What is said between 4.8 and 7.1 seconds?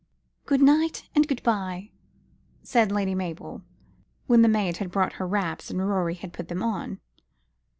brought her wraps, and Rorie had put them on.